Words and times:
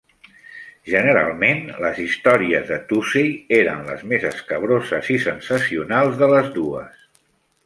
Generalment, 0.91 1.59
les 1.83 1.99
històries 2.05 2.65
de 2.71 2.79
Tousey 2.93 3.29
eren 3.59 3.85
les 3.91 4.03
més 4.15 4.27
escabroses 4.31 5.13
i 5.19 5.23
sensacionals 5.27 6.19
de 6.25 6.33
les 6.35 6.51
dues. 6.59 7.07